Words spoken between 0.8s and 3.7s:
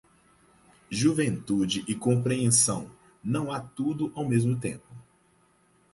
Juventude e compreensão, não há